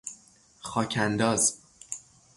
[0.59, 1.57] خاک انداز